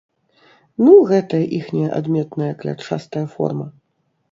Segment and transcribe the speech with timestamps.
[0.83, 3.71] Ну, гэтая іхняя адметная клятчастая форма.